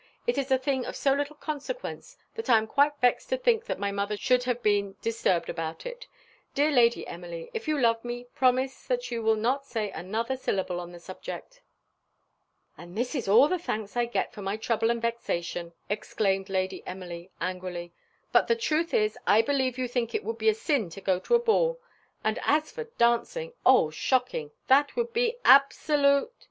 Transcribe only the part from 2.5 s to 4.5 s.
am quite vexed to think that my mother should